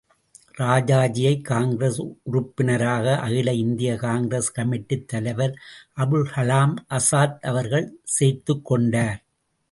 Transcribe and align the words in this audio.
ராஜாஜியை 0.57 1.41
காங்கிரஸ் 1.41 1.99
உறுப்பினராக 2.23 3.17
அகில 3.17 3.53
இந்திய 3.53 3.95
காங்கிரஸ் 3.95 4.49
கமிட்டித் 4.55 5.05
தலைவர் 5.05 5.53
அபுல்கலாம் 5.95 6.73
அசாத் 6.89 7.37
அவர்கள் 7.41 7.99
சேர்த்துக் 8.03 8.65
கொண்டார். 8.65 9.19